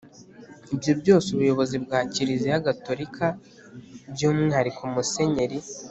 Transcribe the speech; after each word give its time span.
ibyo 0.73 0.91
byose 1.01 1.27
ubuyobozi 1.29 1.75
bwa 1.83 1.99
kiliziya 2.13 2.63
gatolika 2.67 3.25
by’umwihariko 4.13 4.81
musenyeri 4.93 5.57